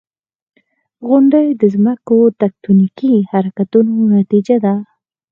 •غونډۍ 1.07 1.47
د 1.61 1.63
ځمکې 1.73 2.17
د 2.29 2.31
تکتونیکي 2.41 3.13
حرکتونو 3.31 3.93
نتیجه 4.17 4.55
ده. 4.65 4.75